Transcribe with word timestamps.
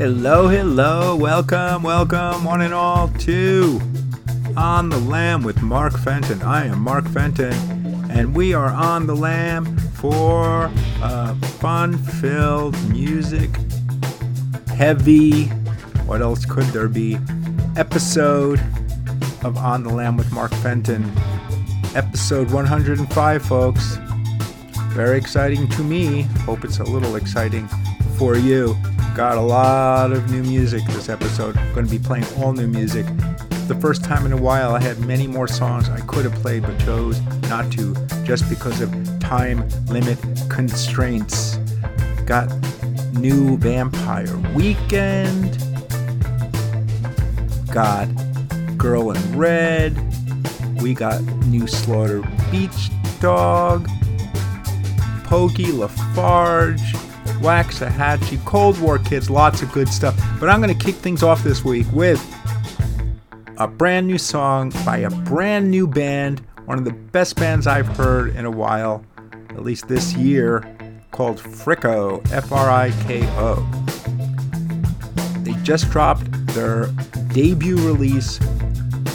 Hello, 0.00 0.48
hello, 0.48 1.14
welcome, 1.14 1.82
welcome, 1.82 2.42
one 2.42 2.62
and 2.62 2.72
all, 2.72 3.08
to 3.18 3.78
On 4.56 4.88
the 4.88 4.96
Lam 4.96 5.42
with 5.42 5.60
Mark 5.60 5.92
Fenton. 5.98 6.40
I 6.40 6.64
am 6.68 6.80
Mark 6.80 7.06
Fenton, 7.08 7.52
and 8.10 8.34
we 8.34 8.54
are 8.54 8.70
on 8.70 9.06
the 9.06 9.14
Lam 9.14 9.76
for 9.76 10.72
a 11.02 11.34
fun 11.58 11.98
filled 11.98 12.82
music 12.88 13.50
heavy, 14.68 15.48
what 16.06 16.22
else 16.22 16.46
could 16.46 16.64
there 16.68 16.88
be? 16.88 17.18
Episode 17.76 18.58
of 19.44 19.58
On 19.58 19.82
the 19.82 19.90
Lam 19.90 20.16
with 20.16 20.32
Mark 20.32 20.54
Fenton. 20.62 21.12
Episode 21.94 22.50
105, 22.50 23.42
folks. 23.42 23.98
Very 24.94 25.18
exciting 25.18 25.68
to 25.68 25.82
me. 25.82 26.22
Hope 26.46 26.64
it's 26.64 26.78
a 26.78 26.84
little 26.84 27.16
exciting 27.16 27.68
for 28.16 28.38
you. 28.38 28.74
Got 29.20 29.36
a 29.36 29.42
lot 29.42 30.12
of 30.12 30.30
new 30.30 30.42
music 30.42 30.82
this 30.86 31.10
episode. 31.10 31.54
I'm 31.54 31.74
going 31.74 31.84
to 31.84 31.90
be 31.90 31.98
playing 31.98 32.24
all 32.38 32.54
new 32.54 32.66
music. 32.66 33.04
The 33.68 33.76
first 33.78 34.02
time 34.02 34.24
in 34.24 34.32
a 34.32 34.36
while, 34.38 34.74
I 34.74 34.80
had 34.80 34.98
many 35.00 35.26
more 35.26 35.46
songs 35.46 35.90
I 35.90 36.00
could 36.00 36.24
have 36.24 36.32
played 36.36 36.62
but 36.62 36.78
chose 36.78 37.20
not 37.42 37.70
to 37.72 37.94
just 38.24 38.48
because 38.48 38.80
of 38.80 38.90
time 39.20 39.68
limit 39.88 40.18
constraints. 40.48 41.58
Got 42.24 42.50
new 43.12 43.58
Vampire 43.58 44.38
Weekend. 44.54 45.58
Got 47.70 48.08
Girl 48.78 49.10
in 49.10 49.36
Red. 49.36 49.98
We 50.80 50.94
got 50.94 51.20
new 51.44 51.66
Slaughter 51.66 52.22
Beach 52.50 52.88
Dog. 53.20 53.86
Pokey 55.24 55.72
Lafarge. 55.72 56.99
Waxahatchee, 57.40 58.44
Cold 58.44 58.78
War 58.80 58.98
Kids, 58.98 59.30
lots 59.30 59.62
of 59.62 59.72
good 59.72 59.88
stuff. 59.88 60.14
But 60.38 60.48
I'm 60.48 60.60
going 60.60 60.76
to 60.76 60.84
kick 60.84 60.94
things 60.96 61.22
off 61.22 61.42
this 61.42 61.64
week 61.64 61.86
with 61.92 62.20
a 63.56 63.66
brand 63.66 64.06
new 64.06 64.18
song 64.18 64.72
by 64.84 64.98
a 64.98 65.10
brand 65.10 65.70
new 65.70 65.86
band, 65.86 66.40
one 66.66 66.78
of 66.78 66.84
the 66.84 66.92
best 66.92 67.36
bands 67.36 67.66
I've 67.66 67.88
heard 67.88 68.36
in 68.36 68.44
a 68.44 68.50
while, 68.50 69.04
at 69.50 69.62
least 69.62 69.88
this 69.88 70.14
year, 70.14 70.64
called 71.10 71.38
Friko, 71.38 72.30
F 72.30 72.52
R 72.52 72.70
I 72.70 72.90
K 73.06 73.22
O. 73.38 73.56
They 75.42 75.52
just 75.62 75.90
dropped 75.90 76.30
their 76.48 76.86
debut 77.32 77.76
release, 77.76 78.38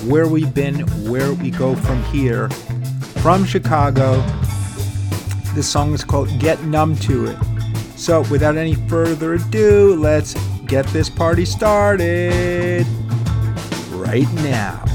Where 0.08 0.28
We've 0.28 0.54
Been, 0.54 0.82
Where 1.10 1.34
We 1.34 1.52
Go 1.52 1.76
From 1.76 2.04
Here, 2.06 2.50
from 3.22 3.46
Chicago. 3.46 4.22
This 5.54 5.70
song 5.70 5.94
is 5.94 6.04
called 6.04 6.28
Get 6.40 6.64
Numb 6.64 6.96
to 6.98 7.28
It. 7.28 7.38
So, 7.98 8.22
without 8.30 8.58
any 8.58 8.76
further 8.76 9.36
ado, 9.36 9.96
let's 9.96 10.34
get 10.66 10.86
this 10.88 11.10
party 11.10 11.46
started 11.46 12.86
right 13.92 14.32
now. 14.36 14.95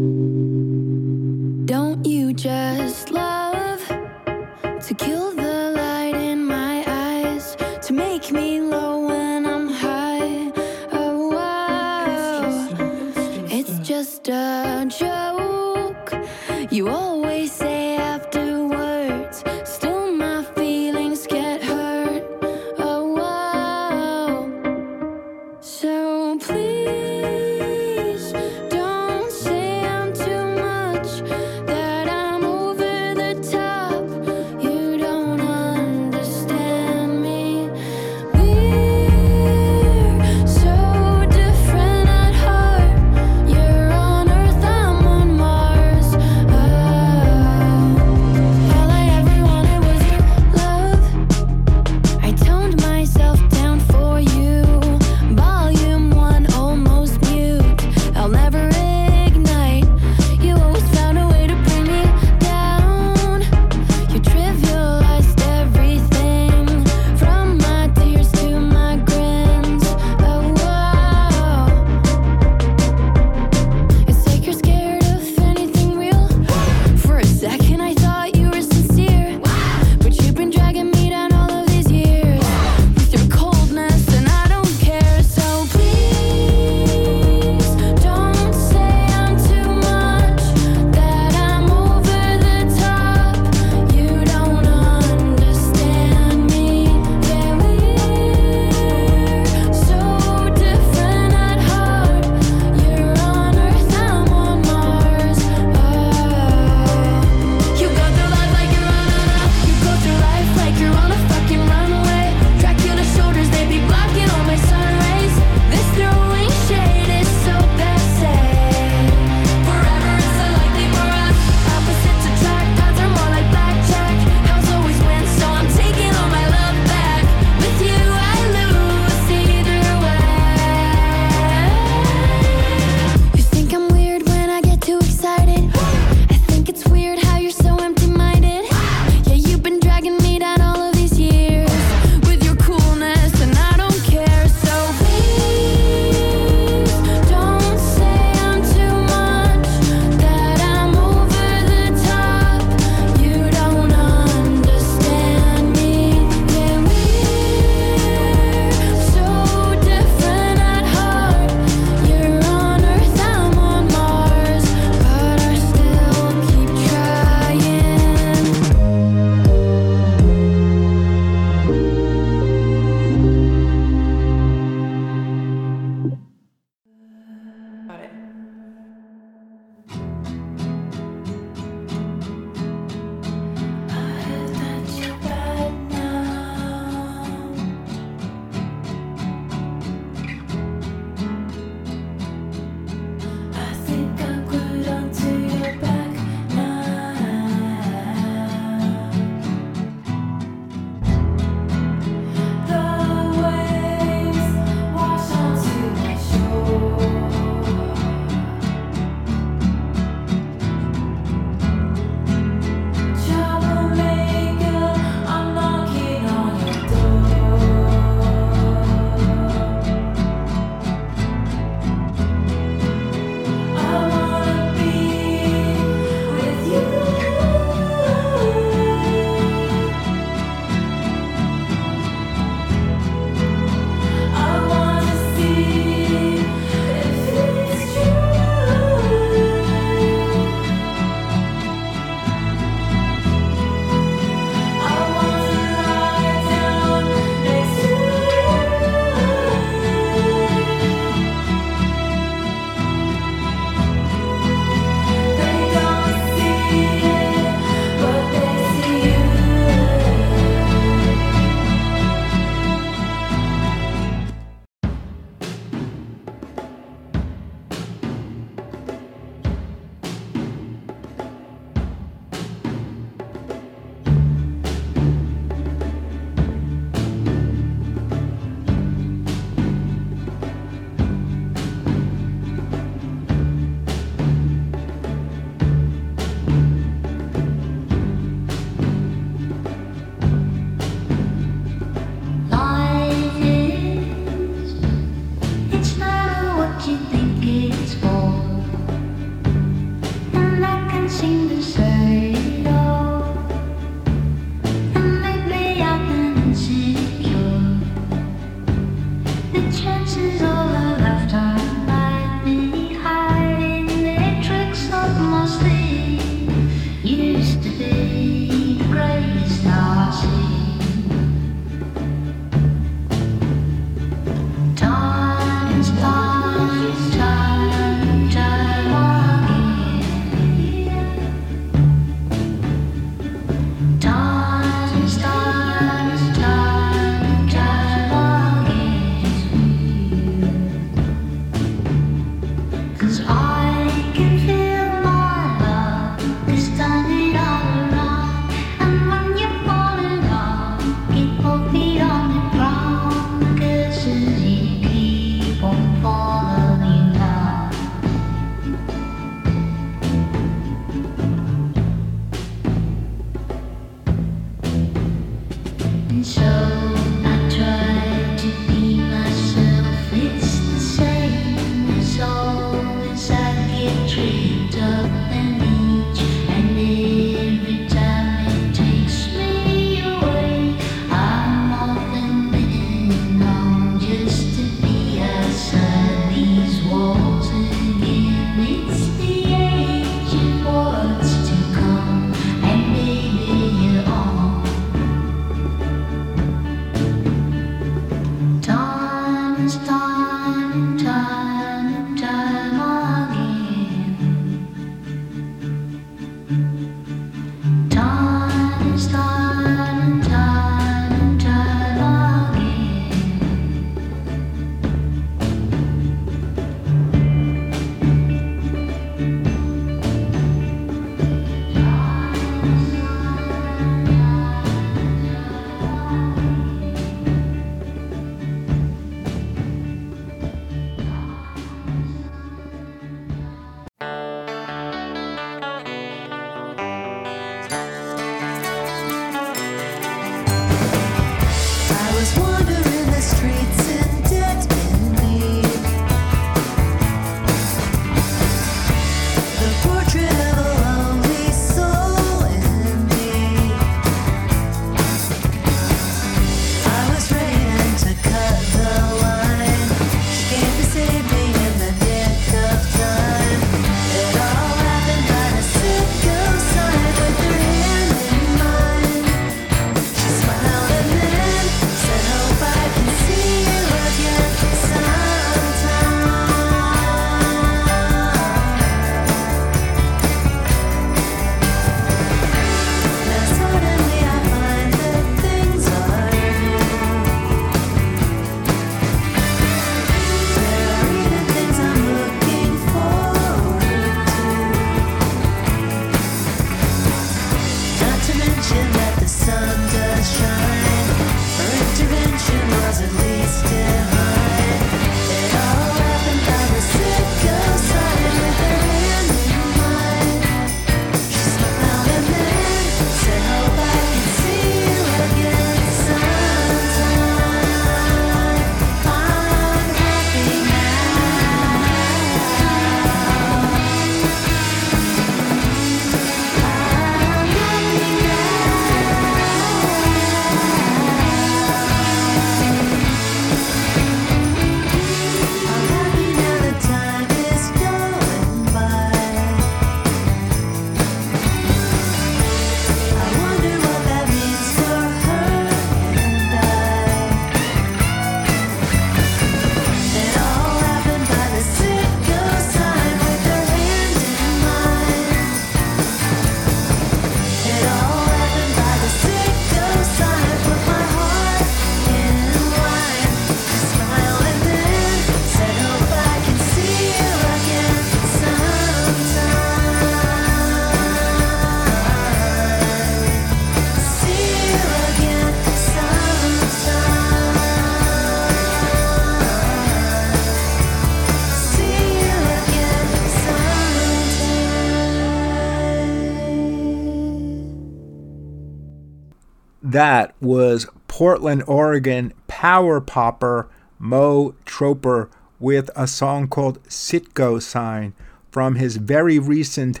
Portland, 591.18 591.64
Oregon 591.66 592.32
power 592.46 593.00
popper 593.00 593.68
Mo 593.98 594.54
Troper 594.64 595.28
with 595.58 595.90
a 595.96 596.06
song 596.06 596.46
called 596.46 596.80
Citgo 596.84 597.60
Sign 597.60 598.14
from 598.52 598.76
his 598.76 598.98
very 598.98 599.36
recent 599.36 600.00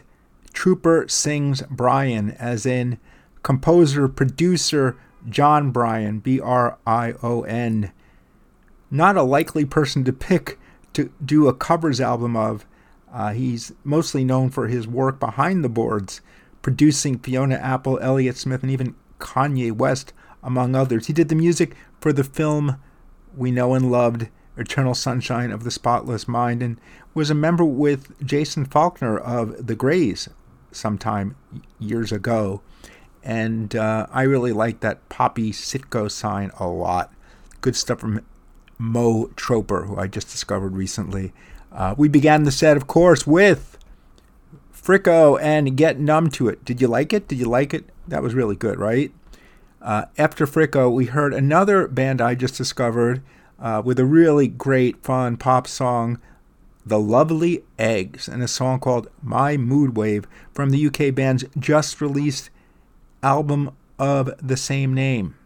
Troper 0.52 1.10
sings 1.10 1.62
Brion, 1.62 2.30
as 2.38 2.64
in 2.64 3.00
composer, 3.42 4.06
producer 4.06 4.96
Jon 5.28 5.72
Brion, 5.72 6.20
B 6.20 6.38
R 6.38 6.78
I 6.86 7.14
O 7.20 7.42
N. 7.42 7.90
Not 8.88 9.16
a 9.16 9.24
likely 9.24 9.64
person 9.64 10.04
to 10.04 10.12
pick 10.12 10.56
to 10.92 11.10
do 11.24 11.48
a 11.48 11.52
covers 11.52 12.00
album 12.00 12.36
of. 12.36 12.64
Uh, 13.12 13.32
he's 13.32 13.72
mostly 13.82 14.22
known 14.22 14.50
for 14.50 14.68
his 14.68 14.86
work 14.86 15.18
behind 15.18 15.64
the 15.64 15.68
boards, 15.68 16.20
producing 16.62 17.18
Fiona 17.18 17.56
Apple, 17.56 17.98
Elliott 18.00 18.36
Smith, 18.36 18.62
and 18.62 18.70
even 18.70 18.94
Kanye 19.18 19.72
West, 19.72 20.12
among 20.42 20.74
others. 20.74 21.06
He 21.06 21.12
did 21.12 21.28
the 21.28 21.34
music 21.34 21.74
for 22.00 22.12
the 22.12 22.24
film 22.24 22.80
we 23.36 23.50
know 23.50 23.74
and 23.74 23.90
loved, 23.90 24.28
Eternal 24.56 24.94
Sunshine 24.94 25.52
of 25.52 25.64
the 25.64 25.70
Spotless 25.70 26.26
Mind, 26.26 26.62
and 26.62 26.80
was 27.14 27.30
a 27.30 27.34
member 27.34 27.64
with 27.64 28.24
Jason 28.24 28.64
Falkner 28.64 29.16
of 29.16 29.66
The 29.66 29.76
Grays 29.76 30.28
sometime 30.72 31.36
years 31.78 32.12
ago. 32.12 32.60
And 33.22 33.74
uh, 33.76 34.06
I 34.10 34.22
really 34.22 34.52
like 34.52 34.80
that 34.80 35.08
poppy 35.08 35.52
Citgo 35.52 36.10
sign 36.10 36.50
a 36.58 36.66
lot. 36.66 37.12
Good 37.60 37.76
stuff 37.76 38.00
from 38.00 38.24
Mo 38.78 39.26
Troper, 39.34 39.86
who 39.86 39.96
I 39.96 40.06
just 40.06 40.30
discovered 40.30 40.74
recently. 40.74 41.32
Uh, 41.72 41.94
we 41.98 42.08
began 42.08 42.44
the 42.44 42.52
set, 42.52 42.76
of 42.76 42.86
course, 42.86 43.26
with 43.26 43.78
Friko 44.72 45.40
and 45.40 45.76
Get 45.76 45.98
Numb 45.98 46.30
to 46.30 46.48
It. 46.48 46.64
Did 46.64 46.80
you 46.80 46.88
like 46.88 47.12
it? 47.12 47.28
Did 47.28 47.38
you 47.38 47.46
like 47.46 47.74
it? 47.74 47.84
That 48.06 48.22
was 48.22 48.34
really 48.34 48.56
good, 48.56 48.78
right? 48.78 49.12
Uh, 49.80 50.06
after 50.16 50.46
Friko, 50.46 50.92
we 50.92 51.06
heard 51.06 51.32
another 51.32 51.86
band 51.86 52.20
I 52.20 52.34
just 52.34 52.56
discovered 52.56 53.22
uh, 53.58 53.82
with 53.84 53.98
a 53.98 54.04
really 54.04 54.48
great, 54.48 55.02
fun 55.02 55.36
pop 55.36 55.66
song, 55.66 56.20
The 56.84 56.98
Lovely 56.98 57.62
Eggs, 57.78 58.28
and 58.28 58.42
a 58.42 58.48
song 58.48 58.80
called 58.80 59.08
My 59.22 59.56
Mood 59.56 59.96
Wave 59.96 60.26
from 60.52 60.70
the 60.70 60.86
UK 60.86 61.14
band's 61.14 61.44
just 61.58 62.00
released 62.00 62.50
album 63.22 63.70
of 63.98 64.30
the 64.46 64.56
same 64.56 64.94
name. 64.94 65.36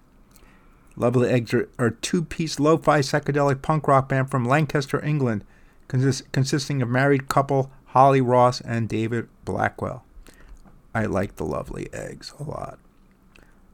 Lovely 0.96 1.28
Eggs 1.28 1.54
are, 1.54 1.68
a 1.78 1.90
two 1.90 2.22
piece 2.22 2.60
lo 2.60 2.76
fi 2.76 3.00
psychedelic 3.00 3.62
punk 3.62 3.88
rock 3.88 4.08
band 4.08 4.30
from 4.30 4.44
Lancaster, 4.44 5.02
England, 5.04 5.44
consist, 5.88 6.30
consisting 6.32 6.82
of 6.82 6.88
married 6.88 7.28
couple 7.28 7.70
Holly 7.86 8.20
Ross 8.20 8.60
and 8.60 8.88
David 8.88 9.28
Blackwell. 9.44 10.04
I 10.94 11.06
like 11.06 11.36
the 11.36 11.44
Lovely 11.44 11.88
Eggs 11.92 12.34
a 12.38 12.42
lot. 12.42 12.78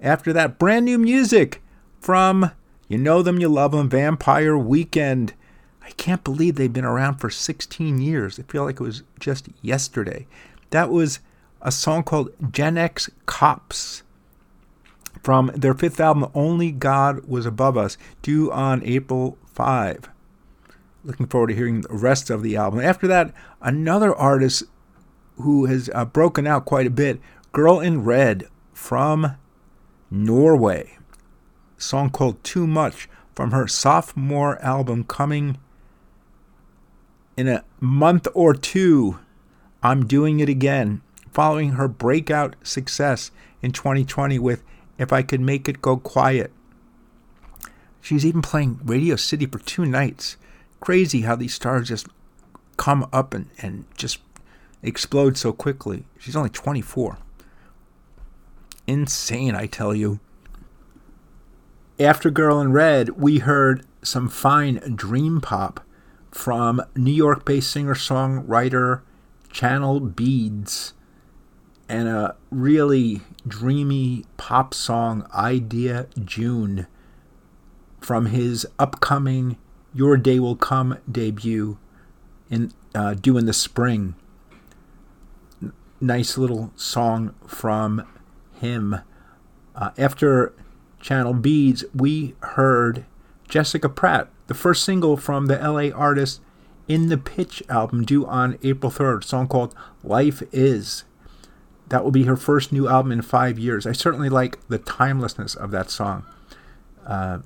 After 0.01 0.33
that, 0.33 0.59
brand 0.59 0.85
new 0.85 0.99
music 0.99 1.63
from 2.01 2.53
You 2.87 2.99
Know 2.99 3.23
Them, 3.23 3.41
You 3.41 3.49
Love 3.49 3.73
Them, 3.73 3.89
Vampire 3.89 4.57
Weekend. 4.57 5.35
I 5.83 5.91
can't 5.93 6.23
believe 6.23 6.55
they've 6.55 6.73
been 6.73 6.85
around 6.85 7.17
for 7.17 7.31
16 7.31 8.01
years. 8.01 8.39
I 8.39 8.43
feel 8.43 8.65
like 8.65 8.77
it 8.77 8.83
was 8.83 9.03
just 9.19 9.49
yesterday. 9.61 10.27
That 10.71 10.91
was 10.91 11.19
a 11.61 11.73
song 11.73 12.05
called 12.05 12.31
Gen 12.53 12.79
X 12.79 13.11
Cops 13.27 14.03
from 15.23 15.51
their 15.55 15.75
fifth 15.75 15.99
album, 15.99 16.31
Only 16.33 16.71
God 16.71 17.25
Was 17.27 17.47
Above 17.47 17.77
Us, 17.77 17.97
due 18.23 18.53
on 18.53 18.85
April 18.85 19.37
5. 19.47 20.09
Looking 21.05 21.27
forward 21.27 21.49
to 21.49 21.55
hearing 21.55 21.81
the 21.81 21.89
rest 21.91 22.31
of 22.31 22.43
the 22.43 22.57
album. 22.57 22.81
After 22.81 23.09
that, 23.09 23.33
another 23.61 24.15
artist 24.15 24.65
who 25.37 25.67
has 25.67 25.91
uh, 25.95 26.05
broken 26.05 26.47
out 26.47 26.65
quite 26.65 26.87
a 26.87 26.91
bit, 26.91 27.21
Girl 27.51 27.81
in 27.81 28.05
Red 28.05 28.49
from 28.73 29.37
Norway. 30.11 30.99
A 31.79 31.81
song 31.81 32.11
called 32.11 32.43
Too 32.43 32.67
Much 32.67 33.09
from 33.35 33.51
her 33.51 33.69
sophomore 33.69 34.61
album 34.63 35.05
coming 35.05 35.59
in 37.37 37.47
a 37.47 37.65
month 37.81 38.27
or 38.35 38.55
two. 38.55 39.19
I'm 39.83 40.07
doing 40.07 40.41
it 40.41 40.49
again, 40.49 41.03
following 41.31 41.73
her 41.73 41.87
breakout 41.87 42.57
success 42.63 43.31
in 43.63 43.73
2020 43.73 44.39
with 44.39 44.65
If 44.99 45.13
I 45.13 45.23
Could 45.23 45.41
Make 45.41 45.69
It 45.69 45.83
Go 45.83 45.97
Quiet. 45.97 46.53
She's 48.01 48.25
even 48.25 48.43
playing 48.43 48.81
Radio 48.85 49.17
City 49.17 49.47
for 49.47 49.59
two 49.59 49.85
nights. 49.85 50.37
Crazy 50.81 51.23
how 51.23 51.37
these 51.37 51.55
stars 51.55 51.89
just 51.89 52.09
come 52.77 53.07
up 53.13 53.35
and, 53.35 53.51
and 53.59 53.85
just 53.97 54.19
explode 54.83 55.37
so 55.37 55.53
quickly. 55.53 56.07
She's 56.19 56.37
only 56.37 56.51
24 56.51 57.19
insane, 58.89 59.55
I 59.55 59.67
tell 59.67 59.95
you. 59.95 60.19
After 62.01 62.31
Girl 62.31 62.61
in 62.61 62.73
Red, 62.73 63.11
we 63.11 63.39
heard 63.39 63.85
some 64.03 64.29
fine 64.29 64.77
dream 64.97 65.41
pop 65.41 65.81
from 66.31 66.83
New 66.97 67.13
York 67.13 67.45
based 67.45 67.71
singer 67.71 67.95
songwriter 67.95 69.03
Chanel 69.53 70.01
Beads 70.01 70.95
and 71.89 72.09
a 72.09 72.37
really 72.51 73.23
dreamy 73.47 74.25
pop 74.37 74.75
song, 74.75 75.27
Idea 75.35 76.07
June, 76.25 76.87
from 78.01 78.27
his 78.27 78.67
upcoming 78.79 79.57
Your 79.95 80.17
Day 80.17 80.39
Will 80.39 80.57
Come 80.57 80.99
debut 81.11 81.79
in 82.51 82.73
uh, 82.95 83.15
due 83.15 83.39
in 83.39 83.47
the 83.47 83.53
spring. 83.53 84.15
Nice 86.01 86.39
little 86.39 86.73
song 86.77 87.35
from 87.47 88.07
him. 88.59 89.01
Uh, 89.75 89.91
after 89.97 90.53
Chanel 91.01 91.35
Beads, 91.35 91.85
we 91.95 92.35
heard 92.41 93.05
Jessica 93.49 93.89
Pratt, 93.89 94.29
the 94.47 94.55
first 94.55 94.85
single 94.85 95.17
from 95.17 95.47
the 95.47 95.57
LA 95.57 95.95
artist 95.97 96.41
In 96.87 97.09
the 97.09 97.19
Pitch 97.19 97.63
album 97.69 98.05
due 98.05 98.27
on 98.27 98.59
April 98.63 98.91
3rd, 98.91 99.25
song 99.25 99.49
called 99.49 99.75
Life 100.03 100.43
Is. 100.53 101.05
That 101.89 102.05
will 102.05 102.11
be 102.11 102.25
her 102.25 102.37
first 102.37 102.73
new 102.73 102.89
album 102.89 103.13
in 103.13 103.23
five 103.23 103.59
years. 103.59 103.87
I 103.87 103.93
certainly 103.93 104.29
like 104.29 104.59
the 104.69 104.79
timelessness 104.79 105.55
of 105.55 105.71
that 105.71 105.91
song. 105.91 106.25
Uh, 107.07 107.39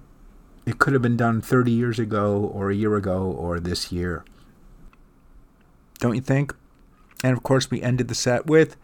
it 0.67 0.79
could 0.79 0.93
have 0.93 1.03
been 1.03 1.17
done 1.17 1.41
30 1.41 1.71
years 1.71 1.99
ago, 1.99 2.51
or 2.53 2.71
a 2.71 2.75
year 2.75 2.97
ago, 2.97 3.23
or 3.23 3.61
this 3.61 3.93
year. 3.93 4.25
Don't 5.99 6.15
you 6.15 6.21
think? 6.21 6.55
And 7.23 7.37
of 7.37 7.43
course, 7.43 7.71
we 7.71 7.81
ended 7.83 8.09
the 8.09 8.15
set 8.15 8.47
with 8.47 8.77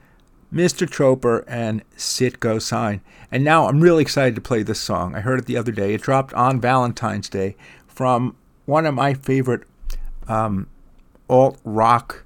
Mr. 0.53 0.89
Troper 0.89 1.45
and 1.47 1.83
Citgo 1.97 2.61
Sign. 2.61 3.01
And 3.31 3.45
now 3.45 3.69
I'm 3.69 3.81
really 3.81 4.03
excited 4.03 4.35
to 4.35 4.41
play 4.41 4.63
this 4.63 4.81
song. 4.81 5.15
I 5.15 5.21
heard 5.21 5.39
it 5.39 5.47
the 5.47 5.57
other 5.57 5.73
day. 5.73 5.95
It 5.95 6.03
dropped 6.03 6.33
on 6.35 6.61
Valentine's 6.61 7.29
Day 7.29 7.57
from 7.87 8.37
one 8.65 8.87
of 8.87 8.95
my 8.95 9.15
favorite 9.15 9.65
um, 10.27 10.69
alt 11.29 11.59
rock 11.65 12.25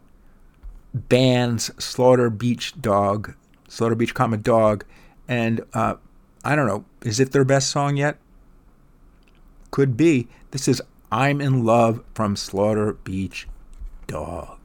bands, 0.95 1.71
Slaughter 1.83 2.31
Beach 2.31 2.81
Dog, 2.81 3.35
Slaughter 3.69 3.95
Beach 3.95 4.15
Comma 4.15 4.37
Dog. 4.37 4.85
And 5.27 5.63
uh, 5.75 5.95
I 6.45 6.55
don't 6.55 6.67
know, 6.67 6.85
is 7.03 7.19
it 7.19 7.33
their 7.33 7.45
best 7.45 7.71
song 7.71 7.97
yet? 7.97 8.19
Could 9.71 9.97
be. 9.97 10.29
This 10.51 10.69
is 10.69 10.83
I'm 11.11 11.41
in 11.41 11.65
Love 11.65 12.05
from 12.15 12.37
Slaughter 12.37 12.93
Beach 12.93 13.49
Dog. 14.07 14.62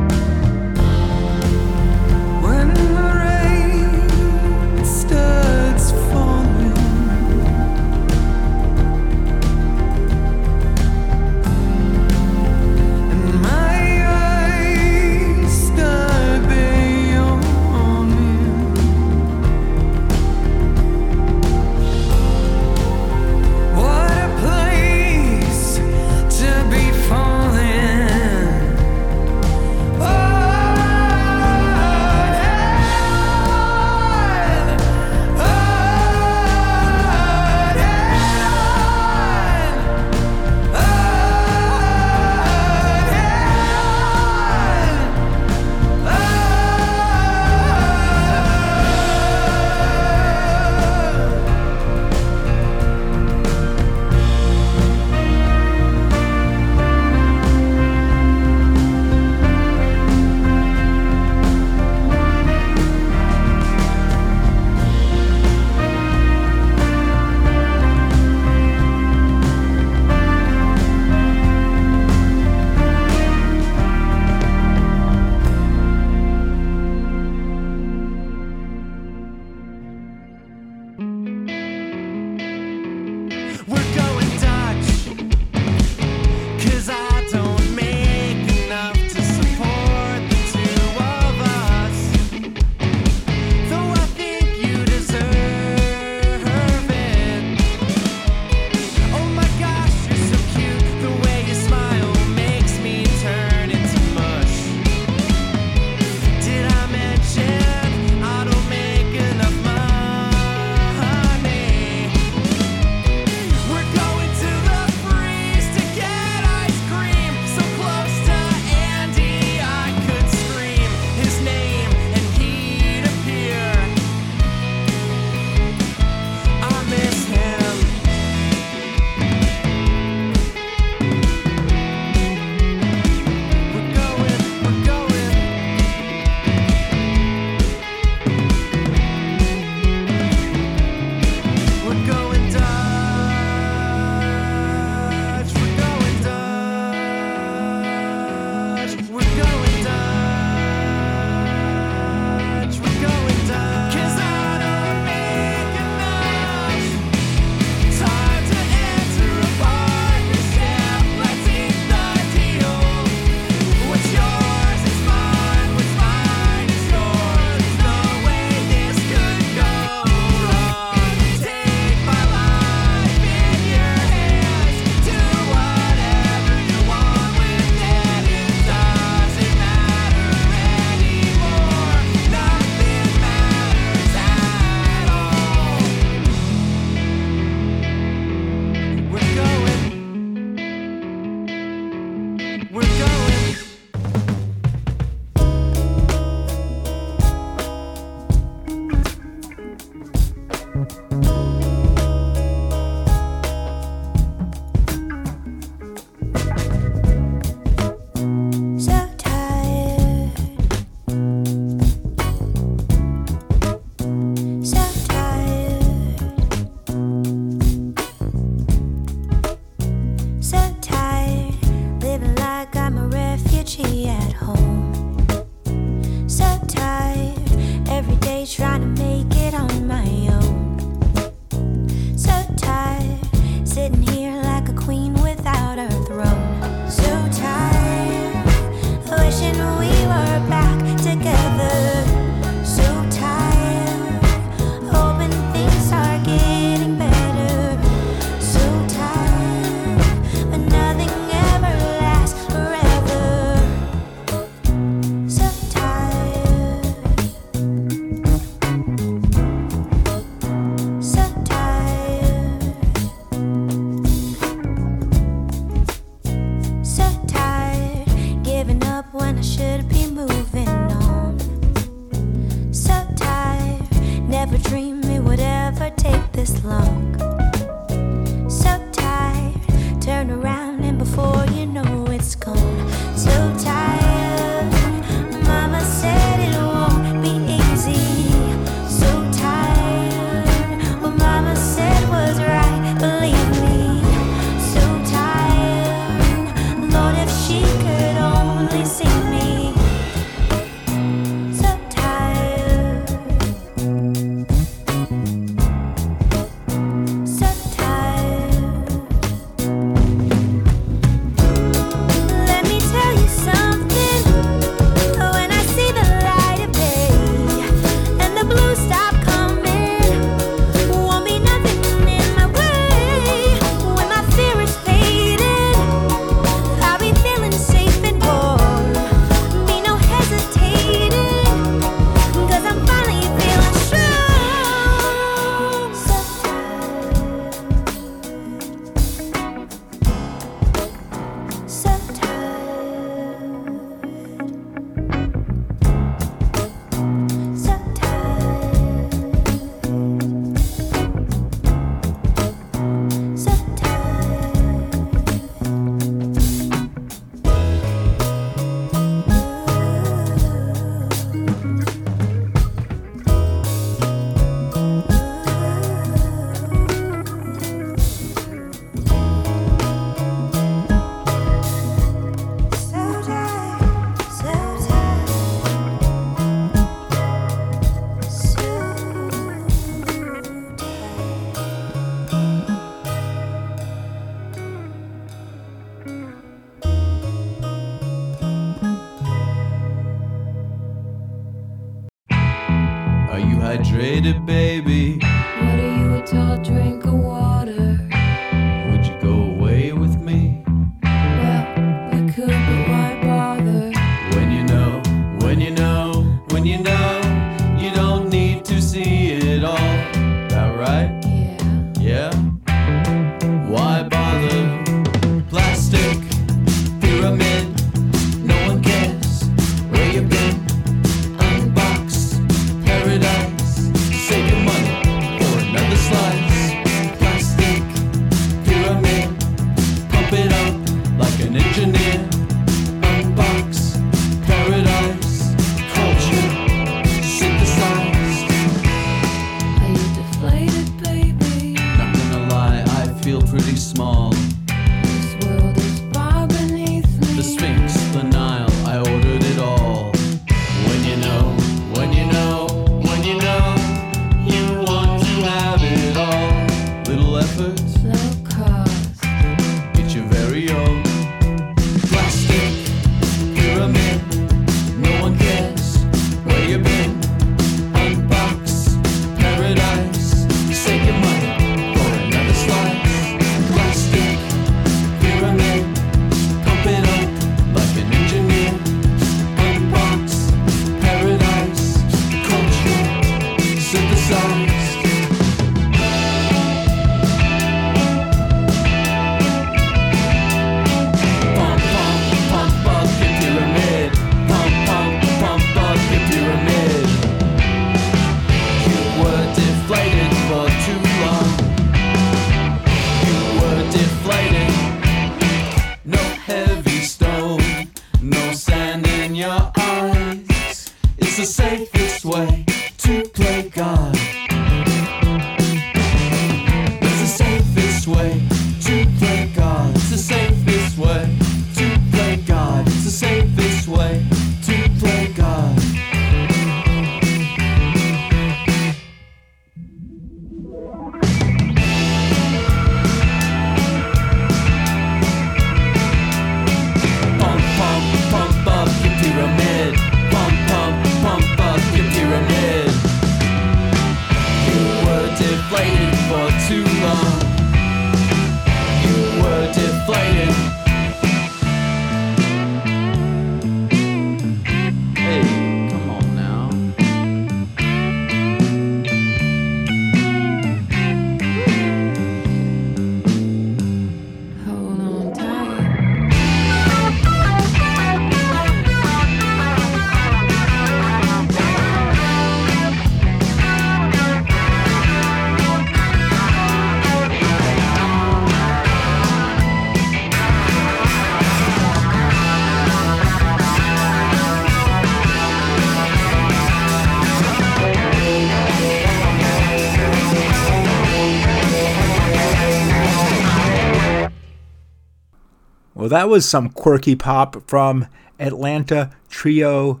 Well, 596.06 596.20
that 596.20 596.28
was 596.28 596.48
some 596.48 596.68
quirky 596.68 597.16
pop 597.16 597.68
from 597.68 598.06
Atlanta 598.38 599.10
trio 599.28 600.00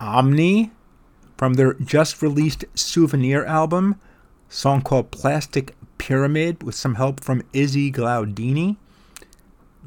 Omni 0.00 0.72
from 1.36 1.54
their 1.54 1.74
just 1.74 2.20
released 2.20 2.64
Souvenir 2.74 3.44
album, 3.44 4.00
song 4.48 4.82
called 4.82 5.12
Plastic 5.12 5.76
Pyramid 5.96 6.64
with 6.64 6.74
some 6.74 6.96
help 6.96 7.22
from 7.22 7.44
Izzy 7.52 7.92
Glaudini, 7.92 8.78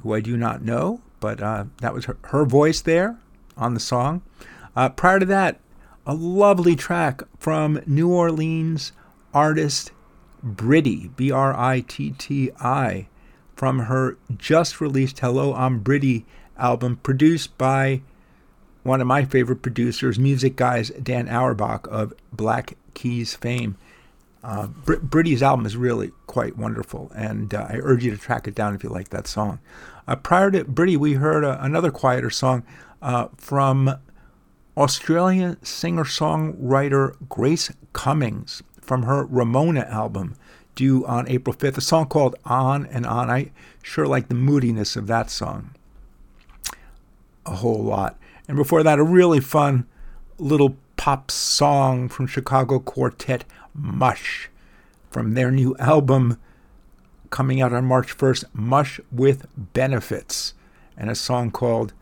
who 0.03 0.13
I 0.13 0.21
do 0.21 0.37
not 0.37 0.61
know, 0.61 1.01
but 1.19 1.43
uh, 1.43 1.65
that 1.81 1.93
was 1.93 2.05
her, 2.05 2.15
her 2.27 2.45
voice 2.45 2.79
there 2.79 3.17
on 3.57 3.73
the 3.73 3.81
song. 3.81 4.21
Uh, 4.73 4.87
prior 4.87 5.19
to 5.19 5.25
that, 5.25 5.59
a 6.05 6.13
lovely 6.13 6.77
track 6.77 7.23
from 7.39 7.81
New 7.85 8.09
Orleans 8.09 8.93
artist 9.33 9.91
Britti, 10.45 11.13
B 11.17 11.29
R 11.29 11.53
I 11.53 11.81
T 11.81 12.11
T 12.11 12.51
I, 12.57 13.09
from 13.57 13.79
her 13.79 14.19
just 14.37 14.79
released 14.79 15.19
Hello, 15.19 15.51
I'm 15.55 15.83
Britti 15.83 16.25
album, 16.59 16.97
produced 16.97 17.57
by 17.57 18.01
one 18.83 19.01
of 19.01 19.07
my 19.07 19.25
favorite 19.25 19.63
producers, 19.63 20.19
music 20.19 20.55
guys 20.55 20.91
Dan 20.91 21.27
Auerbach 21.27 21.87
of 21.89 22.13
Black 22.31 22.77
Keys 22.93 23.33
fame. 23.33 23.75
Uh, 24.43 24.67
Br- 24.67 24.97
Britti's 24.97 25.41
album 25.41 25.65
is 25.65 25.75
really 25.75 26.11
quite 26.27 26.55
wonderful, 26.55 27.11
and 27.15 27.51
uh, 27.55 27.65
I 27.67 27.79
urge 27.81 28.05
you 28.05 28.11
to 28.11 28.17
track 28.17 28.47
it 28.47 28.53
down 28.53 28.75
if 28.75 28.83
you 28.83 28.91
like 28.91 29.09
that 29.09 29.25
song. 29.25 29.59
Uh, 30.07 30.15
prior 30.15 30.51
to 30.51 30.63
Britti, 30.63 30.95
we 30.95 31.13
heard 31.13 31.43
uh, 31.43 31.57
another 31.59 31.89
quieter 31.89 32.29
song 32.29 32.63
uh, 33.01 33.29
from 33.37 33.97
Australian 34.77 35.61
singer 35.65 36.03
songwriter 36.03 37.15
Grace 37.27 37.71
Cummings 37.93 38.61
from 38.79 39.03
her 39.03 39.25
Ramona 39.25 39.81
album, 39.81 40.35
due 40.77 41.05
on 41.05 41.27
April 41.27 41.53
5th, 41.53 41.77
a 41.77 41.81
song 41.81 42.05
called 42.05 42.35
On 42.45 42.85
and 42.85 43.05
On. 43.05 43.29
I 43.29 43.51
sure 43.83 44.07
like 44.07 44.29
the 44.29 44.35
moodiness 44.35 44.95
of 44.95 45.07
that 45.07 45.29
song 45.29 45.71
a 47.45 47.55
whole 47.55 47.83
lot. 47.83 48.17
And 48.47 48.55
before 48.55 48.83
that, 48.83 48.99
a 48.99 49.03
really 49.03 49.39
fun 49.39 49.87
little 50.37 50.77
pop 50.95 51.31
song 51.31 52.07
from 52.07 52.27
Chicago 52.27 52.79
quartet 52.79 53.43
Mush 53.73 54.49
from 55.09 55.33
their 55.33 55.51
new 55.51 55.75
album 55.77 56.39
coming 57.29 57.61
out 57.61 57.73
on 57.73 57.85
March 57.85 58.17
1st, 58.17 58.45
Mush 58.53 58.99
with 59.11 59.47
Benefits, 59.55 60.53
and 60.95 61.09
a 61.09 61.15
song 61.15 61.51
called 61.51 61.93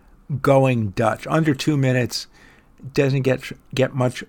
Going 0.42 0.90
Dutch. 0.90 1.26
Under 1.28 1.54
two 1.54 1.78
minutes, 1.78 2.28
doesn't 2.94 3.22
get 3.22 3.52
get 3.74 3.96
much 3.96 4.24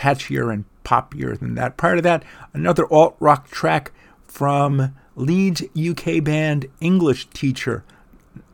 catchier 0.00 0.52
and 0.52 0.64
poppier 0.82 1.38
than 1.38 1.54
that. 1.56 1.76
Prior 1.76 1.96
to 1.96 2.02
that, 2.02 2.24
another 2.54 2.90
alt 2.90 3.16
rock 3.20 3.50
track 3.50 3.92
from 4.24 4.94
Leeds 5.14 5.62
UK 5.78 6.24
band 6.24 6.66
English 6.80 7.28
Teacher, 7.30 7.84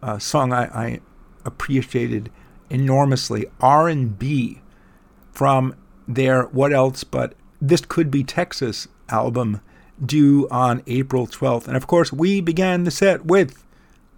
a 0.03 0.19
song 0.19 0.53
I, 0.53 0.65
I 0.65 1.01
appreciated 1.45 2.31
enormously. 2.69 3.47
R&B 3.61 4.61
from 5.31 5.77
their 6.09 6.45
What 6.45 6.73
Else 6.73 7.05
But 7.05 7.35
This 7.61 7.83
Could 7.83 8.11
Be 8.11 8.25
Texas 8.25 8.89
album 9.09 9.61
due 10.05 10.49
on 10.51 10.83
April 10.89 11.27
12th. 11.27 11.69
And 11.69 11.77
of 11.77 11.87
course, 11.87 12.13
we 12.13 12.41
began 12.41 12.85
the 12.85 12.91
set 12.91 13.25
with 13.25 13.65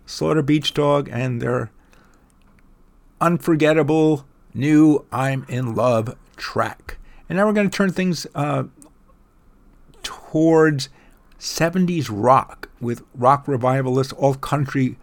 Slaughter 0.07 0.43
Beach 0.43 0.73
Dog 0.73 1.09
and 1.13 1.43
their 1.43 1.71
unforgettable 3.21 4.27
new 4.55 5.05
I'm 5.13 5.45
in 5.49 5.75
Love 5.75 6.17
track. 6.37 6.97
And 7.29 7.37
now 7.37 7.47
we're 7.47 7.53
going 7.53 7.69
to 7.69 7.77
turn 7.77 7.93
things 7.93 8.27
uh, 8.35 8.65
towards 10.03 10.89
70s 11.39 12.09
rock 12.11 12.69
with 12.81 13.03
rock 13.15 13.47
revivalist, 13.47 14.13
alt 14.19 14.41
country 14.41 14.97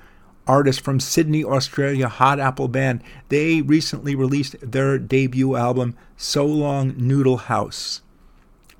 artist 0.47 0.81
from 0.81 0.99
Sydney, 0.99 1.43
Australia, 1.43 2.07
Hot 2.07 2.39
Apple 2.39 2.67
Band. 2.67 3.03
They 3.29 3.61
recently 3.61 4.15
released 4.15 4.55
their 4.61 4.97
debut 4.97 5.55
album, 5.55 5.95
So 6.17 6.45
Long 6.45 6.93
Noodle 6.97 7.37
House. 7.37 8.01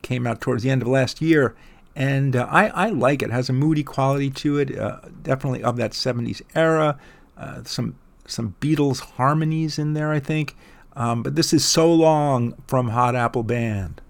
Came 0.01 0.27
out 0.27 0.41
towards 0.41 0.63
the 0.63 0.69
end 0.69 0.81
of 0.81 0.87
last 0.87 1.21
year. 1.21 1.55
And 1.95 2.35
uh, 2.35 2.47
I, 2.49 2.67
I 2.67 2.89
like 2.89 3.21
it. 3.21 3.29
it. 3.29 3.31
Has 3.31 3.49
a 3.49 3.53
moody 3.53 3.83
quality 3.83 4.29
to 4.29 4.57
it, 4.57 4.77
uh, 4.77 4.99
definitely 5.21 5.63
of 5.63 5.77
that 5.77 5.91
70s 5.91 6.41
era. 6.53 6.99
Uh, 7.37 7.63
some 7.63 7.95
some 8.27 8.55
Beatles 8.59 9.01
harmonies 9.01 9.77
in 9.77 9.93
there, 9.93 10.11
I 10.11 10.19
think. 10.19 10.55
Um, 10.95 11.23
but 11.23 11.35
this 11.35 11.53
is 11.53 11.65
So 11.65 11.93
Long 11.93 12.53
from 12.67 12.89
Hot 12.89 13.15
Apple 13.15 13.43
Band. 13.43 14.01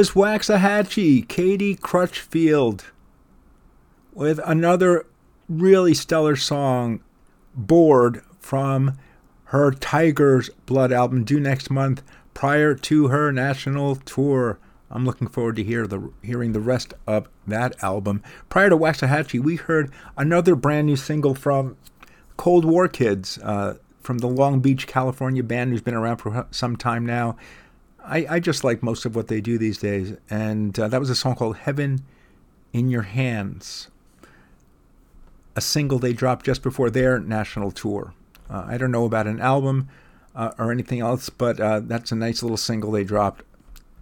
Was 0.00 0.12
Waxahatchee, 0.12 1.28
Katie 1.28 1.74
Crutchfield, 1.74 2.84
with 4.14 4.40
another 4.46 5.04
really 5.46 5.92
stellar 5.92 6.36
song, 6.36 7.02
Bored, 7.54 8.22
from 8.38 8.96
her 9.44 9.70
Tiger's 9.72 10.48
Blood 10.64 10.90
album, 10.90 11.24
due 11.24 11.38
next 11.38 11.68
month, 11.68 12.02
prior 12.32 12.74
to 12.76 13.08
her 13.08 13.30
national 13.30 13.96
tour. 13.96 14.58
I'm 14.90 15.04
looking 15.04 15.28
forward 15.28 15.56
to 15.56 15.62
hear 15.62 15.86
the, 15.86 16.10
hearing 16.22 16.52
the 16.52 16.60
rest 16.60 16.94
of 17.06 17.28
that 17.46 17.84
album. 17.84 18.22
Prior 18.48 18.70
to 18.70 18.78
Waxahatchee, 18.78 19.40
we 19.40 19.56
heard 19.56 19.92
another 20.16 20.54
brand 20.54 20.86
new 20.86 20.96
single 20.96 21.34
from 21.34 21.76
Cold 22.38 22.64
War 22.64 22.88
Kids, 22.88 23.36
uh, 23.42 23.74
from 24.00 24.16
the 24.16 24.28
Long 24.28 24.60
Beach, 24.60 24.86
California 24.86 25.42
band 25.42 25.72
who's 25.72 25.82
been 25.82 25.92
around 25.92 26.16
for 26.16 26.46
some 26.52 26.74
time 26.74 27.04
now. 27.04 27.36
I, 28.10 28.26
I 28.28 28.40
just 28.40 28.64
like 28.64 28.82
most 28.82 29.04
of 29.04 29.14
what 29.14 29.28
they 29.28 29.40
do 29.40 29.56
these 29.56 29.78
days. 29.78 30.16
And 30.28 30.78
uh, 30.78 30.88
that 30.88 30.98
was 30.98 31.10
a 31.10 31.14
song 31.14 31.36
called 31.36 31.58
Heaven 31.58 32.04
in 32.72 32.90
Your 32.90 33.02
Hands, 33.02 33.88
a 35.54 35.60
single 35.60 36.00
they 36.00 36.12
dropped 36.12 36.44
just 36.44 36.62
before 36.62 36.90
their 36.90 37.20
national 37.20 37.70
tour. 37.70 38.12
Uh, 38.50 38.64
I 38.66 38.78
don't 38.78 38.90
know 38.90 39.04
about 39.04 39.28
an 39.28 39.40
album 39.40 39.88
uh, 40.34 40.50
or 40.58 40.72
anything 40.72 41.00
else, 41.00 41.30
but 41.30 41.60
uh, 41.60 41.80
that's 41.80 42.10
a 42.10 42.16
nice 42.16 42.42
little 42.42 42.56
single 42.56 42.90
they 42.90 43.04
dropped 43.04 43.44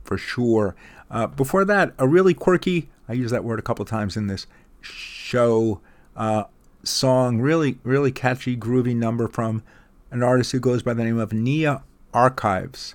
for 0.04 0.16
sure. 0.16 0.74
Uh, 1.11 1.26
before 1.26 1.66
that, 1.66 1.92
a 1.98 2.09
really 2.09 2.32
quirky, 2.32 2.88
I 3.09 3.12
use 3.12 3.30
that 3.30 3.44
word 3.44 3.59
a 3.59 3.62
couple 3.62 3.84
times 3.84 4.16
in 4.16 4.26
this 4.26 4.46
show, 4.80 5.80
uh, 6.16 6.44
song, 6.82 7.40
really, 7.40 7.78
really 7.82 8.12
catchy, 8.12 8.56
groovy 8.56 8.96
number 8.96 9.28
from 9.28 9.62
an 10.11 10.22
artist 10.22 10.52
who 10.52 10.61
goes 10.61 10.82
by 10.82 10.94
the 10.94 11.04
name 11.04 11.18
of 11.18 11.34
Nia 11.34 11.82
Archives. 12.14 12.94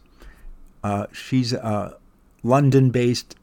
Uh, 0.83 1.07
she's 1.11 1.53
a 1.53 1.97
London 2.43 2.89
based 2.89 3.35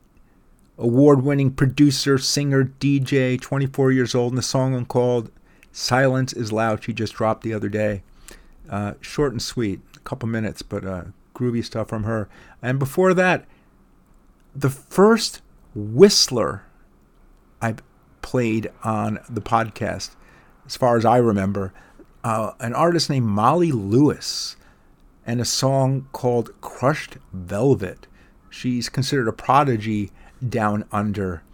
award 0.78 1.22
winning 1.22 1.50
producer, 1.52 2.18
singer, 2.18 2.64
DJ, 2.64 3.40
24 3.40 3.92
years 3.92 4.14
old, 4.14 4.32
and 4.32 4.38
the 4.38 4.42
song 4.42 4.84
called 4.86 5.30
Silence 5.72 6.32
is 6.32 6.52
Loud, 6.52 6.82
she 6.82 6.92
just 6.92 7.14
dropped 7.14 7.42
the 7.42 7.54
other 7.54 7.68
day. 7.68 8.02
Uh, 8.68 8.94
short 9.00 9.32
and 9.32 9.42
sweet, 9.42 9.80
a 9.96 10.00
couple 10.00 10.28
minutes, 10.28 10.62
but 10.62 10.84
uh, 10.84 11.04
groovy 11.34 11.64
stuff 11.64 11.88
from 11.88 12.04
her. 12.04 12.28
And 12.62 12.78
before 12.78 13.14
that, 13.14 13.46
the 14.54 14.70
first 14.70 15.42
Whistler 15.74 16.64
I've 17.60 17.82
played 18.22 18.70
on 18.82 19.20
the 19.28 19.40
podcast, 19.40 20.16
as 20.66 20.76
far 20.76 20.96
as 20.96 21.04
I 21.04 21.18
remember, 21.18 21.72
uh, 22.24 22.52
an 22.60 22.74
artist 22.74 23.10
named 23.10 23.26
Molly 23.26 23.72
Lewis 23.72 24.56
and 25.30 25.40
a 25.40 25.44
song 25.44 26.08
called 26.10 26.50
Crushed 26.60 27.16
Velvet. 27.32 28.08
She's 28.48 28.88
considered 28.88 29.28
a 29.28 29.32
prodigy 29.32 30.10
down 30.46 30.84
under, 30.90 31.44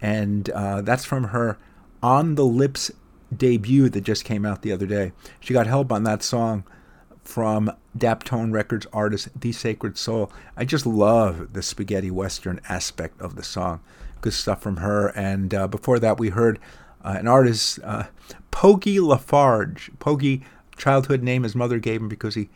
and 0.00 0.48
uh, 0.50 0.80
that's 0.82 1.04
from 1.04 1.24
her 1.24 1.58
On 2.04 2.36
the 2.36 2.44
Lips 2.44 2.92
debut 3.36 3.88
that 3.88 4.02
just 4.02 4.24
came 4.24 4.46
out 4.46 4.62
the 4.62 4.70
other 4.70 4.86
day. 4.86 5.10
She 5.40 5.52
got 5.52 5.66
help 5.66 5.90
on 5.90 6.04
that 6.04 6.22
song 6.22 6.62
from 7.24 7.72
Daptone 7.98 8.52
Records 8.52 8.86
artist 8.92 9.28
The 9.34 9.50
Sacred 9.50 9.98
Soul. 9.98 10.30
I 10.56 10.64
just 10.64 10.86
love 10.86 11.52
the 11.52 11.62
spaghetti 11.62 12.12
western 12.12 12.60
aspect 12.68 13.20
of 13.20 13.34
the 13.34 13.42
song. 13.42 13.80
Good 14.20 14.34
stuff 14.34 14.62
from 14.62 14.76
her. 14.76 15.08
And 15.08 15.52
uh, 15.52 15.66
before 15.66 15.98
that, 15.98 16.20
we 16.20 16.28
heard 16.28 16.60
uh, 17.04 17.16
an 17.18 17.26
artist, 17.26 17.80
uh, 17.82 18.04
Pokey 18.52 19.00
Lafarge. 19.00 19.90
Pokey, 19.98 20.44
childhood 20.76 21.24
name 21.24 21.42
his 21.42 21.56
mother 21.56 21.80
gave 21.80 22.00
him 22.00 22.08
because 22.08 22.36
he 22.36 22.50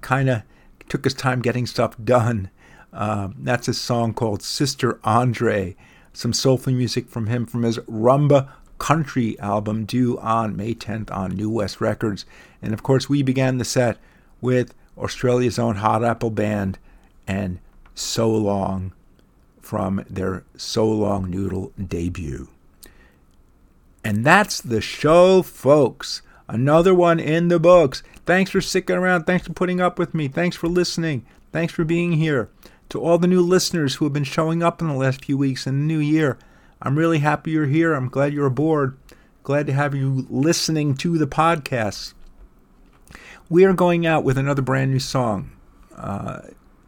kind 0.00 0.28
of 0.28 0.42
took 0.88 1.04
his 1.04 1.14
time 1.14 1.40
getting 1.40 1.66
stuff 1.66 1.96
done. 2.02 2.50
Uh, 2.92 3.28
that's 3.38 3.68
a 3.68 3.74
song 3.74 4.14
called 4.14 4.42
Sister 4.42 5.00
Andre. 5.04 5.76
Some 6.12 6.32
soulful 6.32 6.72
music 6.72 7.08
from 7.08 7.26
him 7.26 7.46
from 7.46 7.62
his 7.62 7.78
Rumba 7.78 8.48
Country 8.78 9.38
album 9.40 9.84
due 9.84 10.18
on 10.18 10.56
May 10.56 10.74
10th 10.74 11.10
on 11.10 11.32
New 11.32 11.50
West 11.50 11.80
Records. 11.80 12.24
And 12.62 12.72
of 12.72 12.82
course, 12.82 13.08
we 13.08 13.22
began 13.22 13.58
the 13.58 13.64
set 13.64 13.98
with 14.40 14.74
Australia's 14.96 15.58
own 15.58 15.76
Hot 15.76 16.04
Apple 16.04 16.30
Band 16.30 16.78
and 17.26 17.58
So 17.94 18.30
Long 18.30 18.92
from 19.60 20.04
their 20.08 20.44
So 20.56 20.86
Long 20.86 21.30
Noodle 21.30 21.72
debut. 21.82 22.48
And 24.04 24.24
that's 24.24 24.60
the 24.60 24.80
show, 24.80 25.42
folks. 25.42 26.20
Another 26.46 26.94
one 26.94 27.18
in 27.18 27.48
the 27.48 27.58
books. 27.58 28.02
Thanks 28.26 28.50
for 28.50 28.60
sticking 28.60 28.96
around. 28.96 29.24
Thanks 29.24 29.46
for 29.46 29.52
putting 29.52 29.80
up 29.80 29.98
with 29.98 30.14
me. 30.14 30.28
Thanks 30.28 30.56
for 30.56 30.68
listening. 30.68 31.26
Thanks 31.52 31.72
for 31.72 31.84
being 31.84 32.12
here. 32.12 32.48
To 32.90 33.00
all 33.00 33.18
the 33.18 33.26
new 33.26 33.42
listeners 33.42 33.96
who 33.96 34.04
have 34.04 34.12
been 34.12 34.24
showing 34.24 34.62
up 34.62 34.80
in 34.80 34.88
the 34.88 34.94
last 34.94 35.24
few 35.24 35.36
weeks 35.36 35.66
in 35.66 35.80
the 35.80 35.86
new 35.86 35.98
year, 35.98 36.38
I'm 36.80 36.96
really 36.98 37.18
happy 37.18 37.50
you're 37.50 37.66
here. 37.66 37.94
I'm 37.94 38.08
glad 38.08 38.32
you're 38.32 38.46
aboard. 38.46 38.96
Glad 39.42 39.66
to 39.66 39.72
have 39.72 39.94
you 39.94 40.26
listening 40.30 40.94
to 40.96 41.18
the 41.18 41.26
podcast. 41.26 42.14
We 43.50 43.64
are 43.64 43.72
going 43.72 44.06
out 44.06 44.24
with 44.24 44.38
another 44.38 44.62
brand 44.62 44.90
new 44.90 44.98
song 44.98 45.52
uh, 45.96 46.40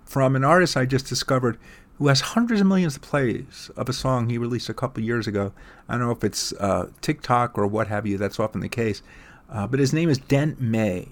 from 0.04 0.36
an 0.36 0.44
artist 0.44 0.76
I 0.76 0.86
just 0.86 1.06
discovered 1.06 1.58
who 1.98 2.08
has 2.08 2.20
hundreds 2.20 2.60
of 2.60 2.66
millions 2.66 2.96
of 2.96 3.02
plays 3.02 3.70
of 3.76 3.88
a 3.88 3.92
song 3.92 4.28
he 4.28 4.38
released 4.38 4.68
a 4.68 4.74
couple 4.74 5.02
years 5.02 5.26
ago. 5.26 5.52
I 5.88 5.92
don't 5.92 6.06
know 6.06 6.12
if 6.12 6.24
it's 6.24 6.52
uh, 6.54 6.90
TikTok 7.00 7.58
or 7.58 7.66
what 7.66 7.88
have 7.88 8.06
you, 8.06 8.18
that's 8.18 8.38
often 8.38 8.60
the 8.60 8.68
case. 8.68 9.02
Uh, 9.50 9.66
but 9.66 9.80
his 9.80 9.92
name 9.92 10.08
is 10.08 10.18
Dent 10.18 10.60
May, 10.60 11.08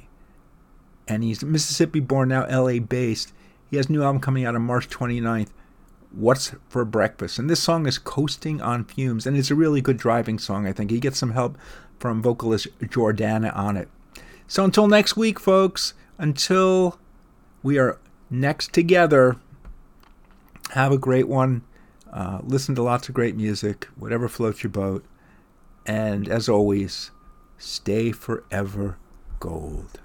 and 1.06 1.22
he's 1.22 1.44
Mississippi 1.44 2.00
born, 2.00 2.28
now 2.30 2.46
LA 2.46 2.78
based. 2.78 3.32
He 3.70 3.76
has 3.76 3.86
a 3.86 3.92
new 3.92 4.02
album 4.02 4.20
coming 4.20 4.44
out 4.44 4.54
on 4.54 4.62
March 4.62 4.88
29th. 4.88 5.50
What's 6.12 6.54
for 6.68 6.84
Breakfast? 6.84 7.38
And 7.38 7.50
this 7.50 7.62
song 7.62 7.86
is 7.86 7.98
Coasting 7.98 8.60
on 8.60 8.84
Fumes, 8.84 9.26
and 9.26 9.36
it's 9.36 9.50
a 9.50 9.54
really 9.54 9.80
good 9.80 9.96
driving 9.96 10.38
song, 10.38 10.66
I 10.66 10.72
think. 10.72 10.90
He 10.90 11.00
gets 11.00 11.18
some 11.18 11.32
help 11.32 11.58
from 11.98 12.22
vocalist 12.22 12.68
Jordana 12.80 13.54
on 13.56 13.76
it. 13.76 13.88
So 14.46 14.64
until 14.64 14.86
next 14.86 15.16
week, 15.16 15.40
folks, 15.40 15.94
until 16.18 16.98
we 17.62 17.78
are 17.78 17.98
next 18.30 18.72
together, 18.72 19.36
have 20.70 20.92
a 20.92 20.98
great 20.98 21.28
one. 21.28 21.62
Uh, 22.12 22.40
listen 22.44 22.74
to 22.76 22.82
lots 22.82 23.08
of 23.08 23.14
great 23.14 23.36
music, 23.36 23.88
whatever 23.96 24.28
floats 24.28 24.62
your 24.62 24.70
boat. 24.70 25.04
And 25.86 26.28
as 26.28 26.48
always, 26.48 27.10
stay 27.58 28.12
forever 28.12 28.98
gold. 29.40 30.00